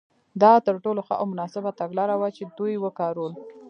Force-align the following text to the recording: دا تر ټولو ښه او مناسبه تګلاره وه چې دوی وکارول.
دا 0.41 0.51
تر 0.65 0.75
ټولو 0.83 1.01
ښه 1.07 1.15
او 1.19 1.25
مناسبه 1.33 1.71
تګلاره 1.81 2.15
وه 2.17 2.29
چې 2.37 2.43
دوی 2.57 2.73
وکارول. 2.79 3.31